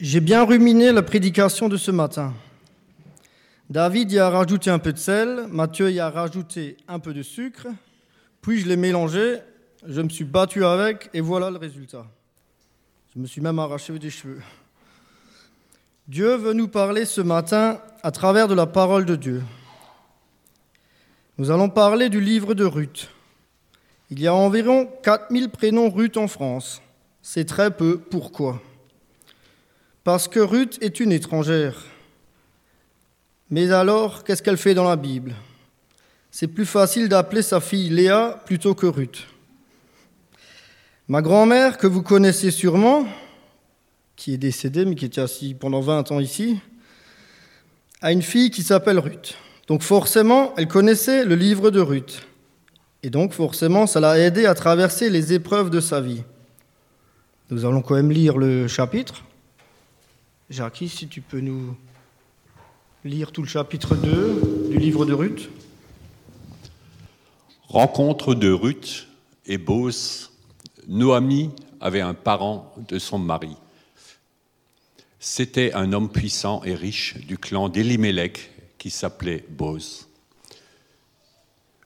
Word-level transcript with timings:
J'ai 0.00 0.20
bien 0.20 0.46
ruminé 0.46 0.92
la 0.92 1.02
prédication 1.02 1.68
de 1.68 1.76
ce 1.76 1.90
matin. 1.90 2.32
David 3.68 4.10
y 4.10 4.18
a 4.18 4.30
rajouté 4.30 4.70
un 4.70 4.78
peu 4.78 4.94
de 4.94 4.98
sel, 4.98 5.46
Mathieu 5.50 5.90
y 5.90 6.00
a 6.00 6.08
rajouté 6.08 6.78
un 6.88 6.98
peu 6.98 7.12
de 7.12 7.22
sucre, 7.22 7.66
puis 8.40 8.60
je 8.60 8.66
l'ai 8.66 8.78
mélangé, 8.78 9.40
je 9.86 10.00
me 10.00 10.08
suis 10.08 10.24
battu 10.24 10.64
avec 10.64 11.10
et 11.12 11.20
voilà 11.20 11.50
le 11.50 11.58
résultat. 11.58 12.06
Je 13.14 13.20
me 13.20 13.26
suis 13.26 13.42
même 13.42 13.58
arraché 13.58 13.98
des 13.98 14.08
cheveux. 14.08 14.40
Dieu 16.08 16.34
veut 16.34 16.54
nous 16.54 16.68
parler 16.68 17.04
ce 17.04 17.20
matin 17.20 17.78
à 18.02 18.10
travers 18.10 18.48
de 18.48 18.54
la 18.54 18.64
parole 18.64 19.04
de 19.04 19.16
Dieu. 19.16 19.42
Nous 21.36 21.50
allons 21.50 21.68
parler 21.68 22.08
du 22.08 22.22
livre 22.22 22.54
de 22.54 22.64
Ruth. 22.64 23.10
Il 24.08 24.18
y 24.18 24.26
a 24.26 24.32
environ 24.32 24.88
4000 25.02 25.50
prénoms 25.50 25.90
Ruth 25.90 26.16
en 26.16 26.26
France. 26.26 26.80
C'est 27.20 27.44
très 27.44 27.70
peu. 27.70 27.98
Pourquoi? 27.98 28.62
Parce 30.04 30.28
que 30.28 30.40
Ruth 30.40 30.78
est 30.80 31.00
une 31.00 31.12
étrangère. 31.12 31.84
Mais 33.50 33.70
alors, 33.72 34.24
qu'est-ce 34.24 34.42
qu'elle 34.42 34.56
fait 34.56 34.74
dans 34.74 34.88
la 34.88 34.96
Bible? 34.96 35.34
C'est 36.30 36.46
plus 36.46 36.66
facile 36.66 37.08
d'appeler 37.08 37.42
sa 37.42 37.60
fille 37.60 37.90
Léa 37.90 38.40
plutôt 38.46 38.74
que 38.74 38.86
Ruth. 38.86 39.26
Ma 41.08 41.22
grand-mère, 41.22 41.76
que 41.76 41.88
vous 41.88 42.02
connaissez 42.02 42.50
sûrement, 42.50 43.04
qui 44.14 44.34
est 44.34 44.38
décédée 44.38 44.84
mais 44.84 44.94
qui 44.94 45.04
était 45.04 45.20
assise 45.20 45.56
pendant 45.58 45.80
20 45.80 46.12
ans 46.12 46.20
ici, 46.20 46.60
a 48.00 48.12
une 48.12 48.22
fille 48.22 48.50
qui 48.50 48.62
s'appelle 48.62 48.98
Ruth. 48.98 49.34
Donc 49.66 49.82
forcément, 49.82 50.54
elle 50.56 50.68
connaissait 50.68 51.24
le 51.24 51.34
livre 51.34 51.70
de 51.70 51.80
Ruth. 51.80 52.22
Et 53.02 53.10
donc 53.10 53.32
forcément, 53.32 53.86
ça 53.86 54.00
l'a 54.00 54.18
aidé 54.18 54.46
à 54.46 54.54
traverser 54.54 55.10
les 55.10 55.32
épreuves 55.32 55.70
de 55.70 55.80
sa 55.80 56.00
vie. 56.00 56.22
Nous 57.50 57.64
allons 57.64 57.82
quand 57.82 57.94
même 57.96 58.12
lire 58.12 58.38
le 58.38 58.68
chapitre. 58.68 59.24
Jackie, 60.50 60.88
si 60.88 61.06
tu 61.06 61.20
peux 61.20 61.38
nous 61.38 61.76
lire 63.04 63.30
tout 63.30 63.40
le 63.40 63.46
chapitre 63.46 63.94
2 63.94 64.68
du 64.72 64.78
livre 64.78 65.06
de 65.06 65.12
Ruth. 65.12 65.48
Rencontre 67.68 68.34
de 68.34 68.50
Ruth 68.50 69.06
et 69.46 69.58
Bose. 69.58 70.32
Noémie 70.88 71.50
avait 71.80 72.00
un 72.00 72.14
parent 72.14 72.74
de 72.88 72.98
son 72.98 73.20
mari. 73.20 73.54
C'était 75.20 75.72
un 75.74 75.92
homme 75.92 76.10
puissant 76.10 76.64
et 76.64 76.74
riche 76.74 77.16
du 77.18 77.38
clan 77.38 77.68
d'Elimelech 77.68 78.50
qui 78.76 78.90
s'appelait 78.90 79.44
Bose. 79.50 80.08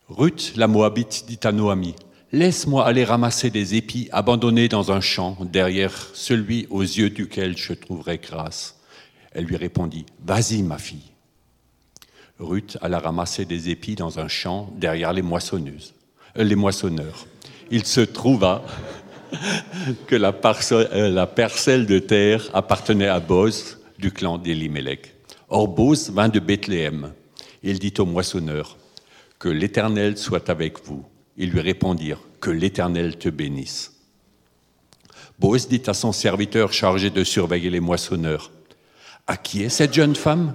Ruth, 0.09 0.55
la 0.57 0.69
Moabite, 0.69 1.27
dit 1.29 1.41
à 1.43 1.53
Noémie 1.53 1.97
Laisse-moi 2.35 2.85
aller 2.85 3.05
ramasser 3.05 3.49
des 3.49 3.77
épis 3.77 4.09
abandonnés 4.11 4.67
dans 4.67 4.91
un 4.91 5.01
champ 5.01 5.37
derrière 5.41 5.93
celui 6.15 6.67
aux 6.69 6.83
yeux 6.83 7.09
duquel 7.09 7.57
je 7.57 7.75
trouverai 7.75 8.19
grâce. 8.19 8.81
Elle 9.31 9.45
lui 9.45 9.57
répondit 9.57 10.05
Vas-y, 10.27 10.65
ma 10.65 10.79
fille. 10.79 11.13
Ruth 12.41 12.77
alla 12.81 12.99
ramasser 12.99 13.45
des 13.45 13.71
épis 13.71 13.95
dans 13.95 14.19
un 14.19 14.27
champ 14.27 14.73
derrière 14.77 15.13
les 15.13 15.23
moissonneuses, 15.23 15.95
euh, 16.37 16.43
les 16.43 16.57
moissonneurs. 16.57 17.25
Il 17.71 17.87
se 17.87 18.01
trouva 18.01 18.65
que 20.09 20.17
la, 20.17 20.35
euh, 20.73 21.27
parcelle 21.27 21.87
de 21.87 22.01
terre 22.01 22.51
appartenait 22.53 23.07
à 23.07 23.21
Boz 23.21 23.79
du 23.97 24.11
clan 24.11 24.39
d'Elimelech. 24.39 25.15
Or 25.51 25.69
Boz 25.69 26.11
vint 26.11 26.29
de 26.29 26.41
Bethléem. 26.41 27.13
Il 27.63 27.79
dit 27.79 27.95
aux 27.99 28.07
moissonneurs 28.07 28.77
Que 29.39 29.49
l'Éternel 29.49 30.19
soit 30.19 30.51
avec 30.51 30.85
vous. 30.85 31.07
Ils 31.37 31.51
lui 31.51 31.61
répondirent 31.61 32.21
Que 32.41 32.51
l'Éternel 32.51 33.19
te 33.19 33.29
bénisse. 33.29 33.93
Boaz 35.39 35.69
dit 35.69 35.83
à 35.87 35.95
son 35.95 36.13
serviteur 36.13 36.73
chargé 36.73 37.11
de 37.11 37.25
surveiller 37.25 37.71
les 37.71 37.81
moissonneurs 37.81 38.53
À 39.27 39.37
qui 39.37 39.63
est 39.63 39.69
cette 39.69 39.95
jeune 39.95 40.15
femme? 40.15 40.55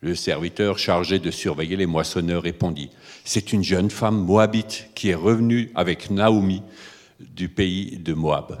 Le 0.00 0.14
serviteur 0.14 0.78
chargé 0.78 1.18
de 1.18 1.30
surveiller 1.30 1.76
les 1.76 1.86
moissonneurs 1.86 2.42
répondit 2.42 2.90
C'est 3.24 3.52
une 3.52 3.64
jeune 3.64 3.90
femme 3.90 4.22
moabite 4.22 4.90
qui 4.94 5.08
est 5.08 5.14
revenue 5.14 5.70
avec 5.74 6.10
Naomi 6.10 6.62
du 7.20 7.48
pays 7.48 7.98
de 7.98 8.12
Moab. 8.12 8.60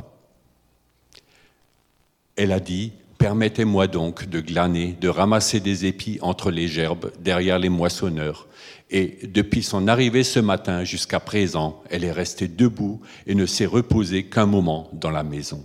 Elle 2.36 2.52
a 2.52 2.60
dit 2.60 2.92
Permettez-moi 3.24 3.86
donc 3.86 4.28
de 4.28 4.42
glaner, 4.42 4.98
de 5.00 5.08
ramasser 5.08 5.58
des 5.58 5.86
épis 5.86 6.18
entre 6.20 6.50
les 6.50 6.68
gerbes 6.68 7.10
derrière 7.20 7.58
les 7.58 7.70
moissonneurs 7.70 8.46
et 8.90 9.16
depuis 9.22 9.62
son 9.62 9.88
arrivée 9.88 10.24
ce 10.24 10.40
matin 10.40 10.84
jusqu'à 10.84 11.20
présent, 11.20 11.82
elle 11.88 12.04
est 12.04 12.12
restée 12.12 12.48
debout 12.48 13.00
et 13.26 13.34
ne 13.34 13.46
s'est 13.46 13.64
reposée 13.64 14.24
qu'un 14.24 14.44
moment 14.44 14.90
dans 14.92 15.10
la 15.10 15.22
maison. 15.22 15.64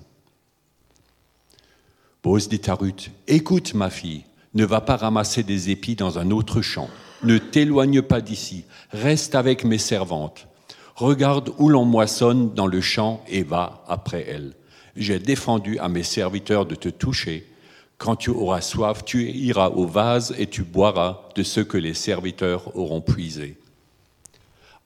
Bose 2.23 2.47
dit 2.47 2.61
à 2.67 2.75
Ruth, 2.75 3.11
Écoute 3.27 3.73
ma 3.73 3.89
fille, 3.89 4.23
ne 4.53 4.63
va 4.63 4.79
pas 4.79 4.95
ramasser 4.95 5.43
des 5.43 5.69
épis 5.69 5.95
dans 5.95 6.17
un 6.17 6.31
autre 6.31 6.61
champ, 6.61 6.89
ne 7.23 7.37
t'éloigne 7.37 8.01
pas 8.01 8.21
d'ici, 8.21 8.63
reste 8.91 9.35
avec 9.35 9.65
mes 9.65 9.79
servantes. 9.79 10.47
Regarde 10.95 11.51
où 11.57 11.67
l'on 11.67 11.83
moissonne 11.83 12.53
dans 12.53 12.67
le 12.67 12.79
champ 12.79 13.21
et 13.27 13.43
va 13.43 13.83
après 13.89 14.25
elles. 14.29 14.53
J'ai 14.95 15.19
défendu 15.19 15.77
à 15.79 15.89
mes 15.89 16.03
serviteurs 16.03 16.65
de 16.65 16.75
te 16.75 16.87
toucher, 16.87 17.48
quand 17.99 18.15
tu 18.15 18.29
auras 18.31 18.61
soif, 18.61 19.03
tu 19.03 19.29
iras 19.29 19.69
au 19.69 19.85
vase 19.85 20.33
et 20.39 20.47
tu 20.47 20.63
boiras 20.63 21.21
de 21.35 21.43
ce 21.43 21.59
que 21.59 21.77
les 21.77 21.93
serviteurs 21.93 22.75
auront 22.75 23.01
puisé. 23.01 23.57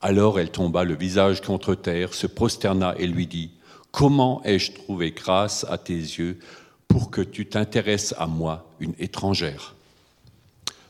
Alors 0.02 0.40
elle 0.40 0.50
tomba 0.50 0.84
le 0.84 0.96
visage 0.96 1.40
contre 1.40 1.76
terre, 1.76 2.14
se 2.14 2.28
prosterna 2.28 2.96
et 2.98 3.08
lui 3.08 3.28
dit, 3.28 3.52
Comment 3.92 4.42
ai-je 4.44 4.72
trouvé 4.72 5.12
grâce 5.12 5.64
à 5.70 5.78
tes 5.78 5.94
yeux 5.94 6.40
pour 6.88 7.12
que 7.12 7.22
tu 7.22 7.46
t'intéresses 7.46 8.16
à 8.18 8.26
moi, 8.26 8.66
une 8.80 8.96
étrangère? 8.98 9.76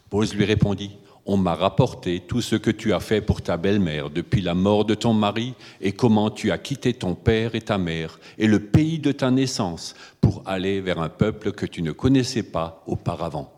Bose 0.09 0.33
lui 0.33 0.45
répondit, 0.45 0.91
on 1.25 1.37
m'a 1.37 1.55
rapporté 1.55 2.19
tout 2.19 2.41
ce 2.41 2.55
que 2.55 2.71
tu 2.71 2.93
as 2.93 2.99
fait 2.99 3.21
pour 3.21 3.41
ta 3.41 3.57
belle-mère 3.57 4.09
depuis 4.09 4.41
la 4.41 4.53
mort 4.53 4.83
de 4.85 4.93
ton 4.93 5.13
mari 5.13 5.53
et 5.79 5.93
comment 5.93 6.29
tu 6.29 6.51
as 6.51 6.57
quitté 6.57 6.93
ton 6.93 7.15
père 7.15 7.55
et 7.55 7.61
ta 7.61 7.77
mère 7.77 8.19
et 8.37 8.47
le 8.47 8.59
pays 8.59 8.99
de 8.99 9.11
ta 9.11 9.31
naissance 9.31 9.95
pour 10.19 10.43
aller 10.45 10.81
vers 10.81 10.99
un 10.99 11.09
peuple 11.09 11.53
que 11.53 11.65
tu 11.65 11.81
ne 11.81 11.91
connaissais 11.91 12.43
pas 12.43 12.83
auparavant. 12.87 13.51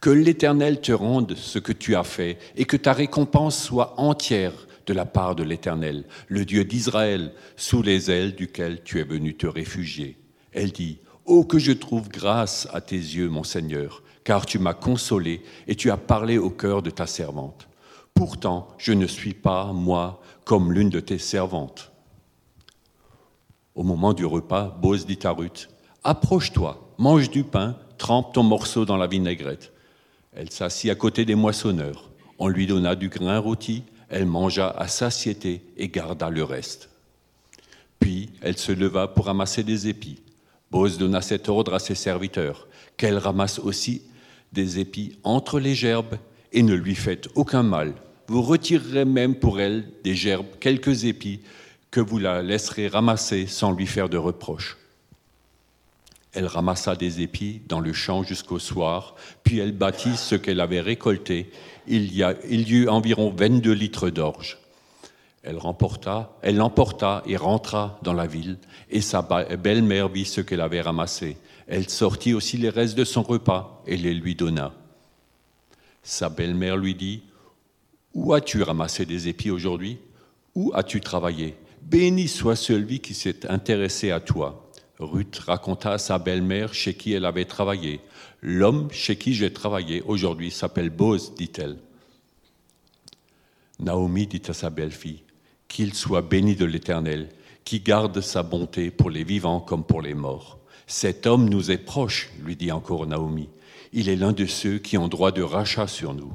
Que 0.00 0.10
l'Éternel 0.10 0.80
te 0.80 0.92
rende 0.92 1.34
ce 1.36 1.58
que 1.58 1.72
tu 1.72 1.94
as 1.94 2.04
fait 2.04 2.38
et 2.56 2.64
que 2.64 2.76
ta 2.76 2.92
récompense 2.92 3.62
soit 3.62 3.94
entière 3.98 4.52
de 4.86 4.92
la 4.92 5.06
part 5.06 5.36
de 5.36 5.44
l'Éternel, 5.44 6.04
le 6.28 6.44
Dieu 6.44 6.64
d'Israël, 6.64 7.32
sous 7.56 7.82
les 7.82 8.10
ailes 8.10 8.34
duquel 8.34 8.82
tu 8.82 8.98
es 8.98 9.04
venu 9.04 9.34
te 9.34 9.46
réfugier. 9.46 10.18
Elle 10.52 10.72
dit, 10.72 10.98
Oh 11.24 11.44
que 11.44 11.58
je 11.58 11.72
trouve 11.72 12.08
grâce 12.08 12.68
à 12.72 12.80
tes 12.80 12.96
yeux, 12.96 13.28
mon 13.28 13.44
Seigneur, 13.44 14.02
car 14.24 14.44
tu 14.46 14.58
m'as 14.58 14.74
consolé 14.74 15.42
et 15.68 15.76
tu 15.76 15.90
as 15.90 15.96
parlé 15.96 16.38
au 16.38 16.50
cœur 16.50 16.82
de 16.82 16.90
ta 16.90 17.06
servante. 17.06 17.68
Pourtant, 18.14 18.68
je 18.78 18.92
ne 18.92 19.06
suis 19.06 19.34
pas, 19.34 19.72
moi, 19.72 20.20
comme 20.44 20.72
l'une 20.72 20.90
de 20.90 21.00
tes 21.00 21.18
servantes. 21.18 21.92
Au 23.74 23.84
moment 23.84 24.12
du 24.12 24.26
repas, 24.26 24.76
Bose 24.80 25.06
dit 25.06 25.18
à 25.24 25.30
Ruth, 25.30 25.68
Approche-toi, 26.04 26.94
mange 26.98 27.30
du 27.30 27.44
pain, 27.44 27.76
trempe 27.98 28.34
ton 28.34 28.42
morceau 28.42 28.84
dans 28.84 28.96
la 28.96 29.06
vinaigrette. 29.06 29.72
Elle 30.34 30.50
s'assit 30.50 30.90
à 30.90 30.94
côté 30.94 31.24
des 31.24 31.34
moissonneurs. 31.34 32.10
On 32.38 32.48
lui 32.48 32.66
donna 32.66 32.96
du 32.96 33.08
grain 33.08 33.38
rôti, 33.38 33.84
elle 34.08 34.26
mangea 34.26 34.68
à 34.68 34.88
satiété 34.88 35.62
et 35.76 35.88
garda 35.88 36.28
le 36.28 36.42
reste. 36.42 36.90
Puis 38.00 38.30
elle 38.40 38.58
se 38.58 38.72
leva 38.72 39.06
pour 39.06 39.26
ramasser 39.26 39.62
des 39.62 39.88
épis. 39.88 40.21
Bose 40.72 40.96
donna 40.96 41.20
cet 41.20 41.50
ordre 41.50 41.74
à 41.74 41.78
ses 41.78 41.94
serviteurs, 41.94 42.66
qu'elle 42.96 43.18
ramasse 43.18 43.58
aussi 43.58 44.00
des 44.54 44.78
épis 44.78 45.18
entre 45.22 45.60
les 45.60 45.74
gerbes 45.74 46.16
et 46.50 46.62
ne 46.62 46.72
lui 46.72 46.94
faites 46.94 47.28
aucun 47.34 47.62
mal. 47.62 47.92
Vous 48.26 48.40
retirerez 48.40 49.04
même 49.04 49.34
pour 49.34 49.60
elle 49.60 49.84
des 50.02 50.14
gerbes 50.14 50.46
quelques 50.60 51.04
épis 51.04 51.40
que 51.90 52.00
vous 52.00 52.18
la 52.18 52.40
laisserez 52.40 52.88
ramasser 52.88 53.46
sans 53.46 53.72
lui 53.72 53.86
faire 53.86 54.08
de 54.08 54.16
reproches. 54.16 54.78
Elle 56.32 56.46
ramassa 56.46 56.96
des 56.96 57.20
épis 57.20 57.60
dans 57.68 57.80
le 57.80 57.92
champ 57.92 58.22
jusqu'au 58.22 58.58
soir, 58.58 59.14
puis 59.44 59.58
elle 59.58 59.72
bâtit 59.72 60.16
ce 60.16 60.36
qu'elle 60.36 60.60
avait 60.60 60.80
récolté. 60.80 61.50
Il 61.86 62.16
y, 62.16 62.24
il 62.48 62.66
y 62.66 62.76
eut 62.76 62.88
environ 62.88 63.30
22 63.36 63.72
litres 63.72 64.08
d'orge. 64.08 64.61
Elle 65.42 65.58
remporta, 65.58 66.38
elle 66.42 66.56
l'emporta 66.56 67.22
et 67.26 67.36
rentra 67.36 67.98
dans 68.02 68.12
la 68.12 68.26
ville, 68.26 68.58
et 68.90 69.00
sa 69.00 69.22
belle-mère 69.22 70.08
vit 70.08 70.24
ce 70.24 70.40
qu'elle 70.40 70.60
avait 70.60 70.80
ramassé. 70.80 71.36
Elle 71.66 71.88
sortit 71.88 72.32
aussi 72.32 72.58
les 72.58 72.68
restes 72.68 72.96
de 72.96 73.04
son 73.04 73.22
repas 73.22 73.82
et 73.86 73.96
les 73.96 74.14
lui 74.14 74.36
donna. 74.36 74.72
Sa 76.02 76.28
belle-mère 76.28 76.76
lui 76.76 76.94
dit, 76.94 77.22
Où 78.14 78.34
as-tu 78.34 78.62
ramassé 78.62 79.04
des 79.04 79.28
épis 79.28 79.50
aujourd'hui? 79.50 79.98
Où 80.54 80.70
as-tu 80.74 81.00
travaillé? 81.00 81.56
Béni 81.82 82.28
soit 82.28 82.56
celui 82.56 83.00
qui 83.00 83.14
s'est 83.14 83.50
intéressé 83.50 84.12
à 84.12 84.20
toi. 84.20 84.70
Ruth 84.98 85.38
raconta 85.38 85.94
à 85.94 85.98
sa 85.98 86.18
belle-mère 86.18 86.74
chez 86.74 86.94
qui 86.94 87.12
elle 87.12 87.24
avait 87.24 87.44
travaillé. 87.44 88.00
L'homme 88.42 88.88
chez 88.92 89.16
qui 89.16 89.34
j'ai 89.34 89.52
travaillé 89.52 90.02
aujourd'hui 90.02 90.50
s'appelle 90.52 90.90
Boz, 90.90 91.34
dit-elle. 91.34 91.78
Naomi 93.80 94.28
dit 94.28 94.42
à 94.46 94.52
sa 94.52 94.70
belle-fille, 94.70 95.22
Qu'il 95.72 95.94
soit 95.94 96.20
béni 96.20 96.54
de 96.54 96.66
l'Éternel, 96.66 97.30
qui 97.64 97.80
garde 97.80 98.20
sa 98.20 98.42
bonté 98.42 98.90
pour 98.90 99.08
les 99.08 99.24
vivants 99.24 99.58
comme 99.58 99.84
pour 99.84 100.02
les 100.02 100.12
morts. 100.12 100.58
Cet 100.86 101.26
homme 101.26 101.48
nous 101.48 101.70
est 101.70 101.78
proche, 101.78 102.28
lui 102.44 102.56
dit 102.56 102.70
encore 102.70 103.06
Naomi. 103.06 103.48
Il 103.94 104.10
est 104.10 104.16
l'un 104.16 104.32
de 104.32 104.44
ceux 104.44 104.76
qui 104.76 104.98
ont 104.98 105.08
droit 105.08 105.32
de 105.32 105.40
rachat 105.40 105.86
sur 105.86 106.12
nous. 106.12 106.34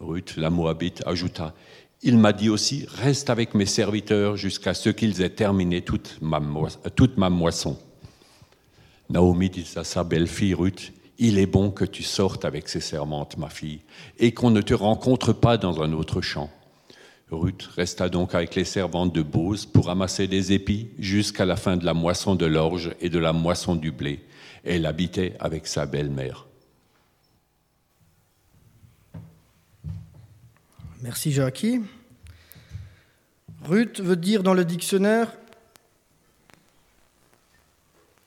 Ruth, 0.00 0.38
la 0.38 0.48
Moabite, 0.48 1.02
ajouta 1.04 1.54
Il 2.02 2.16
m'a 2.16 2.32
dit 2.32 2.48
aussi 2.48 2.86
Reste 2.88 3.28
avec 3.28 3.52
mes 3.52 3.66
serviteurs 3.66 4.38
jusqu'à 4.38 4.72
ce 4.72 4.88
qu'ils 4.88 5.20
aient 5.20 5.28
terminé 5.28 5.82
toute 5.82 6.16
ma, 6.22 6.40
moisson. 6.40 7.78
Naomi 9.10 9.50
dit 9.50 9.68
à 9.76 9.84
sa 9.84 10.04
belle-fille 10.04 10.54
Ruth 10.54 10.94
Il 11.18 11.38
est 11.38 11.44
bon 11.44 11.70
que 11.70 11.84
tu 11.84 12.02
sortes 12.02 12.46
avec 12.46 12.70
ces 12.70 12.80
servantes, 12.80 13.36
ma 13.36 13.50
fille, 13.50 13.80
et 14.18 14.32
qu'on 14.32 14.50
ne 14.50 14.62
te 14.62 14.72
rencontre 14.72 15.34
pas 15.34 15.58
dans 15.58 15.82
un 15.82 15.92
autre 15.92 16.22
champ. 16.22 16.48
Ruth 17.30 17.62
resta 17.74 18.08
donc 18.08 18.34
avec 18.34 18.54
les 18.54 18.64
servantes 18.64 19.14
de 19.14 19.22
Bose 19.22 19.66
pour 19.66 19.86
ramasser 19.86 20.28
des 20.28 20.52
épis 20.52 20.90
jusqu'à 20.98 21.44
la 21.44 21.56
fin 21.56 21.76
de 21.76 21.84
la 21.84 21.94
moisson 21.94 22.34
de 22.34 22.46
l'orge 22.46 22.94
et 23.00 23.08
de 23.08 23.18
la 23.18 23.32
moisson 23.32 23.74
du 23.74 23.92
blé. 23.92 24.24
Elle 24.62 24.86
habitait 24.86 25.34
avec 25.40 25.66
sa 25.66 25.86
belle-mère. 25.86 26.46
Merci 31.02 31.32
Jackie. 31.32 31.80
Ruth 33.64 34.00
veut 34.00 34.16
dire 34.16 34.42
dans 34.42 34.54
le 34.54 34.64
dictionnaire, 34.64 35.32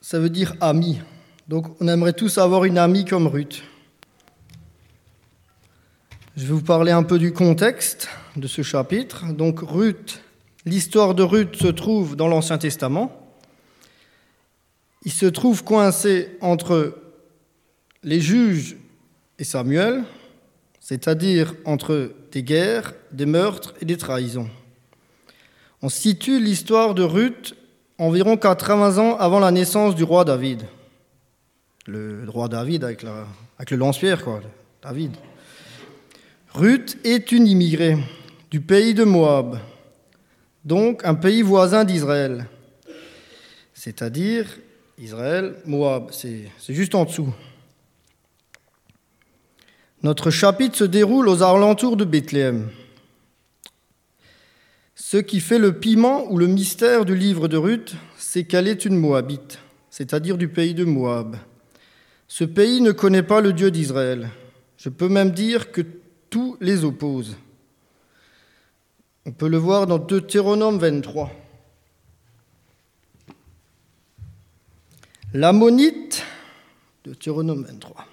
ça 0.00 0.18
veut 0.18 0.30
dire 0.30 0.54
ami. 0.60 0.98
Donc 1.48 1.80
on 1.80 1.88
aimerait 1.88 2.12
tous 2.12 2.38
avoir 2.38 2.64
une 2.64 2.78
amie 2.78 3.04
comme 3.04 3.26
Ruth. 3.26 3.62
Je 6.38 6.44
vais 6.44 6.54
vous 6.54 6.62
parler 6.62 6.92
un 6.92 7.02
peu 7.02 7.18
du 7.18 7.32
contexte 7.32 8.08
de 8.36 8.46
ce 8.46 8.62
chapitre. 8.62 9.24
Donc 9.32 9.58
Ruth, 9.60 10.22
l'histoire 10.66 11.16
de 11.16 11.24
Ruth 11.24 11.56
se 11.56 11.66
trouve 11.66 12.14
dans 12.14 12.28
l'Ancien 12.28 12.58
Testament. 12.58 13.10
Il 15.02 15.10
se 15.10 15.26
trouve 15.26 15.64
coincé 15.64 16.38
entre 16.40 16.96
les 18.04 18.20
juges 18.20 18.76
et 19.40 19.42
Samuel, 19.42 20.04
c'est-à-dire 20.78 21.54
entre 21.64 22.12
des 22.30 22.44
guerres, 22.44 22.94
des 23.10 23.26
meurtres 23.26 23.74
et 23.80 23.84
des 23.84 23.96
trahisons. 23.96 24.48
On 25.82 25.88
situe 25.88 26.38
l'histoire 26.38 26.94
de 26.94 27.02
Ruth 27.02 27.56
environ 27.98 28.36
80 28.36 28.98
ans 28.98 29.16
avant 29.16 29.40
la 29.40 29.50
naissance 29.50 29.96
du 29.96 30.04
roi 30.04 30.24
David. 30.24 30.62
Le 31.88 32.24
roi 32.28 32.46
David 32.46 32.84
avec, 32.84 33.02
le 33.02 33.76
lance-pierre, 33.76 34.22
quoi, 34.22 34.40
David. 34.84 35.16
Ruth 36.54 36.96
est 37.04 37.30
une 37.30 37.46
immigrée 37.46 37.98
du 38.50 38.60
pays 38.60 38.94
de 38.94 39.04
Moab, 39.04 39.58
donc 40.64 41.04
un 41.04 41.14
pays 41.14 41.42
voisin 41.42 41.84
d'Israël. 41.84 42.46
C'est-à-dire, 43.74 44.58
Israël, 44.98 45.56
Moab, 45.66 46.10
c'est 46.10 46.50
juste 46.70 46.94
en 46.94 47.04
dessous. 47.04 47.32
Notre 50.02 50.30
chapitre 50.30 50.78
se 50.78 50.84
déroule 50.84 51.28
aux 51.28 51.42
alentours 51.42 51.96
de 51.96 52.04
Bethléem. 52.04 52.70
Ce 54.94 55.18
qui 55.18 55.40
fait 55.40 55.58
le 55.58 55.78
piment 55.78 56.30
ou 56.32 56.38
le 56.38 56.46
mystère 56.46 57.04
du 57.04 57.14
livre 57.14 57.48
de 57.48 57.58
Ruth, 57.58 57.94
c'est 58.16 58.44
qu'elle 58.44 58.68
est 58.68 58.86
une 58.86 58.96
Moabite, 58.96 59.58
c'est-à-dire 59.90 60.38
du 60.38 60.48
pays 60.48 60.74
de 60.74 60.84
Moab. 60.84 61.36
Ce 62.26 62.44
pays 62.44 62.80
ne 62.80 62.92
connaît 62.92 63.22
pas 63.22 63.42
le 63.42 63.52
Dieu 63.52 63.70
d'Israël. 63.70 64.30
Je 64.78 64.88
peux 64.88 65.08
même 65.08 65.32
dire 65.32 65.72
que 65.72 65.82
tout 66.30 66.56
les 66.60 66.84
oppose. 66.84 67.36
On 69.26 69.32
peut 69.32 69.48
le 69.48 69.58
voir 69.58 69.86
dans 69.86 69.98
Deutéronome 69.98 70.78
23. 70.78 71.30
L'ammonite, 75.34 76.22
Deutéronome 77.04 77.64
23. 77.64 78.06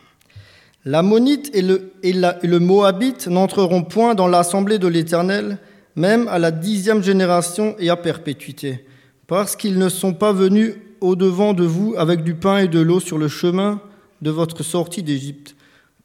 L'ammonite 0.84 1.50
et 1.56 1.62
le, 1.62 1.94
et, 2.04 2.14
le 2.14 2.60
moabite 2.60 3.28
n'entreront 3.28 3.84
point 3.84 4.14
dans 4.14 4.28
l'assemblée 4.28 4.78
de 4.78 4.88
l'Éternel, 4.88 5.58
même 5.96 6.28
à 6.28 6.38
la 6.38 6.52
dixième 6.52 7.02
génération 7.02 7.76
et 7.80 7.90
à 7.90 7.96
perpétuité, 7.96 8.86
parce 9.26 9.56
qu'ils 9.56 9.80
ne 9.80 9.90
sont 9.90 10.14
pas 10.14 10.34
venus 10.34 10.76
au-devant 11.02 11.54
de 11.54 11.64
vous 11.64 11.96
avec 11.98 12.24
du 12.24 12.36
pain 12.36 12.58
et 12.58 12.68
de 12.68 12.80
l'eau 12.80 13.00
sur 13.00 13.18
le 13.18 13.28
chemin 13.28 13.80
de 14.22 14.32
votre 14.32 14.64
sortie 14.64 15.04
d'Égypte, 15.04 15.56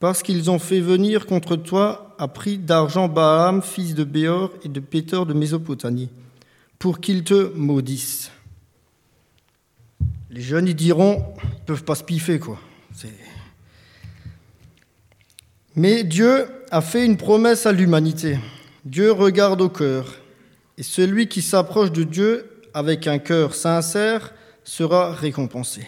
parce 0.00 0.22
qu'ils 0.22 0.50
ont 0.50 0.58
fait 0.58 0.80
venir 0.80 1.26
contre 1.26 1.56
toi 1.56 2.16
à 2.18 2.26
prix 2.26 2.58
d'argent 2.58 3.06
Baam, 3.06 3.62
fils 3.62 3.94
de 3.94 4.02
Béor 4.02 4.50
et 4.64 4.68
de 4.68 4.80
Péter 4.80 5.24
de 5.26 5.34
Mésopotamie, 5.34 6.08
pour 6.78 7.00
qu'ils 7.00 7.22
te 7.22 7.52
maudissent. 7.54 8.30
Les 10.30 10.40
jeunes, 10.40 10.68
ils 10.68 10.74
diront, 10.74 11.24
ils 11.42 11.64
peuvent 11.66 11.84
pas 11.84 11.94
se 11.94 12.04
piffer, 12.04 12.38
quoi. 12.38 12.58
Mais 15.76 16.02
Dieu 16.02 16.46
a 16.70 16.80
fait 16.80 17.04
une 17.04 17.16
promesse 17.16 17.66
à 17.66 17.72
l'humanité. 17.72 18.38
Dieu 18.84 19.12
regarde 19.12 19.60
au 19.60 19.68
cœur. 19.68 20.14
Et 20.78 20.82
celui 20.82 21.28
qui 21.28 21.42
s'approche 21.42 21.92
de 21.92 22.04
Dieu 22.04 22.50
avec 22.72 23.06
un 23.06 23.18
cœur 23.18 23.54
sincère 23.54 24.32
sera 24.64 25.12
récompensé. 25.12 25.86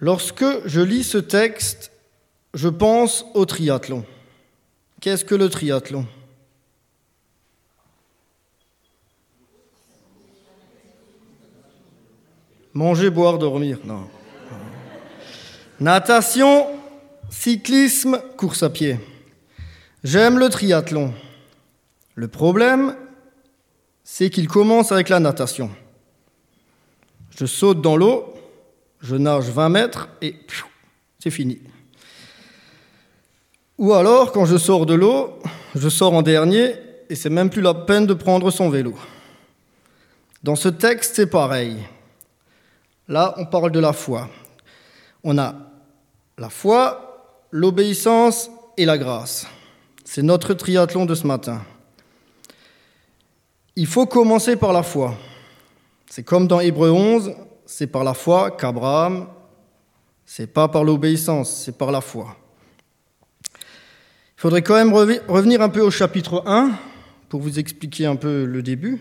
Lorsque 0.00 0.44
je 0.66 0.80
lis 0.80 1.04
ce 1.04 1.18
texte, 1.18 1.92
je 2.52 2.68
pense 2.68 3.24
au 3.34 3.44
triathlon. 3.44 4.04
Qu'est-ce 5.00 5.24
que 5.24 5.34
le 5.34 5.48
triathlon? 5.48 6.06
Manger, 12.72 13.10
boire, 13.10 13.38
dormir. 13.38 13.78
Non. 13.84 14.08
Natation, 15.78 16.66
cyclisme, 17.30 18.20
course 18.36 18.62
à 18.64 18.70
pied. 18.70 18.98
J'aime 20.02 20.38
le 20.38 20.48
triathlon. 20.48 21.14
Le 22.16 22.28
problème, 22.28 22.96
c'est 24.02 24.28
qu'il 24.30 24.48
commence 24.48 24.92
avec 24.92 25.08
la 25.08 25.20
natation. 25.20 25.70
Je 27.30 27.46
saute 27.46 27.80
dans 27.80 27.96
l'eau, 27.96 28.33
je 29.04 29.16
nage 29.16 29.50
20 29.50 29.68
mètres 29.68 30.08
et 30.22 30.34
c'est 31.18 31.30
fini. 31.30 31.60
Ou 33.76 33.92
alors, 33.92 34.32
quand 34.32 34.46
je 34.46 34.56
sors 34.56 34.86
de 34.86 34.94
l'eau, 34.94 35.38
je 35.74 35.88
sors 35.90 36.14
en 36.14 36.22
dernier 36.22 36.74
et 37.10 37.14
c'est 37.14 37.28
même 37.28 37.50
plus 37.50 37.60
la 37.60 37.74
peine 37.74 38.06
de 38.06 38.14
prendre 38.14 38.50
son 38.50 38.70
vélo. 38.70 38.94
Dans 40.42 40.56
ce 40.56 40.68
texte, 40.68 41.16
c'est 41.16 41.26
pareil. 41.26 41.76
Là, 43.06 43.34
on 43.36 43.44
parle 43.44 43.70
de 43.72 43.80
la 43.80 43.92
foi. 43.92 44.30
On 45.22 45.36
a 45.36 45.54
la 46.38 46.48
foi, 46.48 47.46
l'obéissance 47.50 48.50
et 48.78 48.86
la 48.86 48.96
grâce. 48.96 49.46
C'est 50.04 50.22
notre 50.22 50.54
triathlon 50.54 51.04
de 51.04 51.14
ce 51.14 51.26
matin. 51.26 51.62
Il 53.76 53.86
faut 53.86 54.06
commencer 54.06 54.56
par 54.56 54.72
la 54.72 54.82
foi. 54.82 55.14
C'est 56.08 56.22
comme 56.22 56.46
dans 56.46 56.60
Hébreu 56.60 56.90
11, 56.90 57.34
c'est 57.66 57.86
par 57.86 58.04
la 58.04 58.14
foi 58.14 58.50
qu'Abraham, 58.50 59.28
c'est 60.24 60.46
pas 60.46 60.68
par 60.68 60.84
l'obéissance, 60.84 61.62
c'est 61.64 61.76
par 61.76 61.90
la 61.90 62.00
foi. 62.00 62.36
Il 64.36 64.40
faudrait 64.40 64.62
quand 64.62 64.74
même 64.74 64.92
revenir 64.92 65.62
un 65.62 65.68
peu 65.68 65.80
au 65.80 65.90
chapitre 65.90 66.42
1 66.46 66.72
pour 67.28 67.40
vous 67.40 67.58
expliquer 67.58 68.06
un 68.06 68.16
peu 68.16 68.44
le 68.44 68.62
début. 68.62 69.00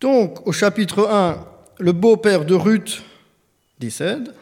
Donc, 0.00 0.46
au 0.46 0.52
chapitre 0.52 1.08
1, 1.08 1.46
le 1.78 1.92
beau-père 1.92 2.44
de 2.44 2.54
Ruth 2.54 3.02
décède, 3.78 4.34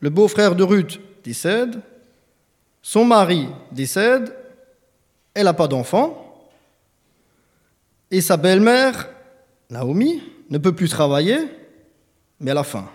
le 0.00 0.10
beau-frère 0.10 0.54
de 0.54 0.62
Ruth 0.62 1.00
décède, 1.22 1.80
son 2.82 3.04
mari 3.04 3.48
décède, 3.72 4.34
elle 5.32 5.44
n'a 5.44 5.54
pas 5.54 5.68
d'enfant, 5.68 6.48
et 8.10 8.20
sa 8.20 8.36
belle-mère, 8.36 9.08
Naomi, 9.70 10.22
ne 10.50 10.58
peut 10.58 10.74
plus 10.74 10.88
travailler, 10.88 11.38
mais 12.40 12.50
elle 12.50 12.58
a 12.58 12.64
faim. 12.64 12.88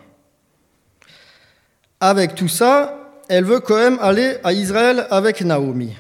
Avec 2.00 2.36
tout 2.36 2.48
ça, 2.48 3.24
elle 3.28 3.46
veut 3.46 3.60
quand 3.60 3.78
même 3.78 4.00
aller 4.02 4.38
à 4.44 4.54
Israël 4.54 5.08
avec 5.10 5.42
Naomi. 5.42 5.96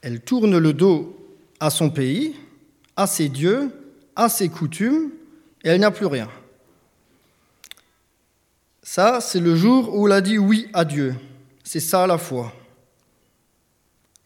Elle 0.00 0.20
tourne 0.20 0.56
le 0.56 0.72
dos 0.72 1.16
à 1.60 1.70
son 1.70 1.90
pays, 1.90 2.34
à 2.96 3.06
ses 3.06 3.28
dieux, 3.28 3.70
à 4.16 4.28
ses 4.28 4.48
coutumes, 4.48 5.10
et 5.64 5.68
elle 5.68 5.80
n'a 5.80 5.90
plus 5.90 6.06
rien. 6.06 6.28
Ça, 8.82 9.20
c'est 9.20 9.40
le 9.40 9.54
jour 9.54 9.94
où 9.94 10.06
elle 10.06 10.12
a 10.12 10.20
dit 10.20 10.38
oui 10.38 10.68
à 10.72 10.84
Dieu. 10.84 11.14
C'est 11.62 11.80
ça 11.80 12.06
la 12.06 12.18
foi. 12.18 12.52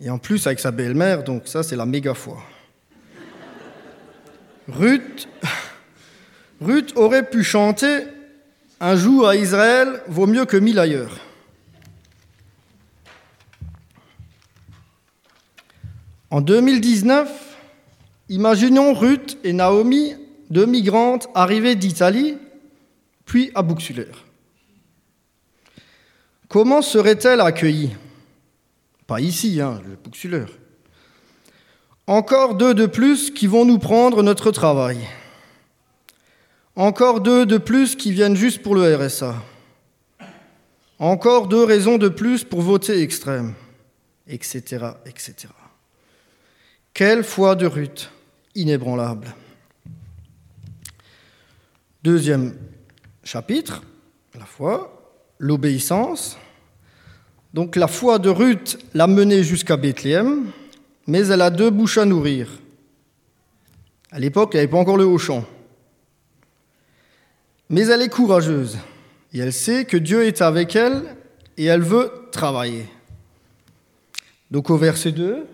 Et 0.01 0.11
en 0.11 0.19
plus 0.19 0.47
avec 0.47 0.61
sa 0.61 0.71
belle-mère, 0.71 1.25
donc 1.25 1.47
ça, 1.47 1.63
c'est 1.63 1.77
la 1.77 1.87
méga 1.87 2.15
foi. 2.15 2.43
Ruth, 4.69 5.29
aurait 6.97 7.29
pu 7.29 7.45
chanter 7.45 8.05
Un 8.81 8.97
jour 8.97 9.29
à 9.29 9.37
Israël 9.37 10.03
vaut 10.09 10.27
mieux 10.27 10.45
que 10.45 10.57
mille 10.57 10.79
ailleurs. 10.79 11.19
En 16.31 16.41
2019, 16.41 17.57
imaginons 18.29 18.93
Ruth 18.93 19.39
et 19.45 19.53
Naomi 19.53 20.17
de 20.51 20.65
migrantes 20.65 21.29
arrivées 21.35 21.77
d'Italie, 21.77 22.37
puis 23.25 23.51
à 23.55 23.63
Bouxuler. 23.63 24.09
Comment 26.49 26.83
serait-elle 26.83 27.41
accueillie 27.41 27.97
Pas 29.07 29.21
ici, 29.21 29.61
hein, 29.61 29.81
le 29.87 29.97
Bouxuler. 29.97 30.45
Encore 32.09 32.55
deux 32.55 32.73
de 32.73 32.87
plus 32.87 33.33
qui 33.33 33.49
vont 33.49 33.65
nous 33.65 33.79
prendre 33.79 34.23
notre 34.23 34.53
travail. 34.53 34.99
Encore 36.77 37.21
deux 37.21 37.47
de 37.47 37.59
plus 37.59 37.97
qui 37.97 38.13
viennent 38.13 38.37
juste 38.37 38.63
pour 38.63 38.77
le 38.77 38.95
RSA. 38.95 39.35
Encore 41.01 41.49
deux 41.49 41.65
raisons 41.65 41.99
de 41.99 42.09
plus 42.09 42.45
pour 42.45 42.63
voter 42.63 43.03
extrême, 43.03 43.55
etc., 44.29 44.87
etc. 45.05 45.49
Quelle 46.95 47.25
foi 47.25 47.57
de 47.57 47.67
Ruth, 47.67 48.11
inébranlable. 48.55 49.35
Deuxième 52.05 52.57
chapitre, 53.25 53.83
la 54.39 54.47
foi, 54.47 55.13
l'obéissance. 55.41 56.39
Donc 57.53 57.75
la 57.75 57.89
foi 57.89 58.21
de 58.21 58.31
Ruth 58.31 58.79
l'a 58.95 59.09
menée 59.09 59.43
jusqu'à 59.43 59.77
Bethléem, 59.77 60.53
mais 61.07 61.27
elle 61.27 61.43
a 61.43 61.51
deux 61.51 61.71
bouches 61.71 61.99
à 61.99 62.05
nourrir. 62.05 62.49
À 64.11 64.19
l'époque, 64.19 64.53
il 64.55 64.61
n'y 64.61 64.67
pas 64.67 64.77
encore 64.77 64.97
le 64.97 65.05
haut 65.05 65.19
champ. 65.19 65.45
Mais 67.69 67.87
elle 67.87 68.03
est 68.03 68.09
courageuse 68.09 68.79
et 69.33 69.39
elle 69.39 69.53
sait 69.53 69.85
que 69.85 69.97
Dieu 69.97 70.25
est 70.25 70.41
avec 70.41 70.77
elle 70.77 71.03
et 71.57 71.65
elle 71.65 71.83
veut 71.83 72.11
travailler. 72.31 72.87
Donc 74.51 74.71
au 74.71 74.77
verset 74.77 75.13
2, 75.13 75.47